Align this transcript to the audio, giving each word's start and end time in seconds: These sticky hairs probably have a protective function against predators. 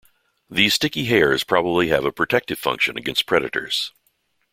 These 0.49 0.73
sticky 0.73 1.05
hairs 1.05 1.43
probably 1.43 1.89
have 1.89 2.05
a 2.05 2.11
protective 2.11 2.57
function 2.57 2.97
against 2.97 3.27
predators. 3.27 3.91